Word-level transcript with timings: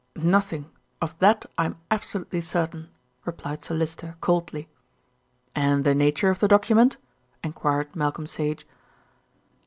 "Nothing; 0.15 0.65
of 0.99 1.15
that 1.19 1.45
I 1.59 1.65
am 1.65 1.77
absolutely 1.91 2.41
certain," 2.41 2.89
replied 3.23 3.63
Sir 3.63 3.75
Lyster 3.75 4.15
coldly. 4.19 4.67
"And 5.53 5.83
the 5.83 5.93
nature 5.93 6.31
of 6.31 6.39
the 6.39 6.47
document?" 6.47 6.97
enquired 7.43 7.95
Malcolm 7.95 8.25
Sa'ge. 8.25 8.65